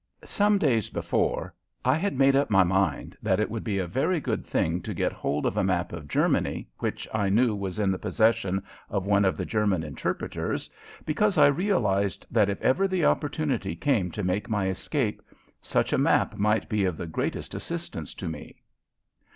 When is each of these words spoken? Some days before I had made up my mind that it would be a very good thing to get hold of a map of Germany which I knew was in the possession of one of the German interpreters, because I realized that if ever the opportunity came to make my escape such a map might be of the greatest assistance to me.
Some 0.25 0.57
days 0.57 0.89
before 0.89 1.53
I 1.85 1.95
had 1.95 2.17
made 2.17 2.35
up 2.35 2.49
my 2.49 2.63
mind 2.63 3.15
that 3.21 3.39
it 3.39 3.51
would 3.51 3.63
be 3.63 3.77
a 3.77 3.85
very 3.85 4.19
good 4.19 4.43
thing 4.43 4.81
to 4.81 4.95
get 4.95 5.11
hold 5.11 5.45
of 5.45 5.57
a 5.57 5.63
map 5.63 5.93
of 5.93 6.07
Germany 6.07 6.67
which 6.79 7.07
I 7.13 7.29
knew 7.29 7.53
was 7.55 7.77
in 7.77 7.91
the 7.91 7.99
possession 7.99 8.63
of 8.89 9.05
one 9.05 9.25
of 9.25 9.37
the 9.37 9.45
German 9.45 9.83
interpreters, 9.83 10.71
because 11.05 11.37
I 11.37 11.45
realized 11.45 12.25
that 12.31 12.49
if 12.49 12.59
ever 12.63 12.87
the 12.87 13.05
opportunity 13.05 13.75
came 13.75 14.09
to 14.09 14.23
make 14.23 14.49
my 14.49 14.69
escape 14.69 15.21
such 15.61 15.93
a 15.93 15.99
map 15.99 16.35
might 16.35 16.67
be 16.67 16.83
of 16.85 16.97
the 16.97 17.05
greatest 17.05 17.53
assistance 17.53 18.15
to 18.15 18.27
me. 18.27 18.55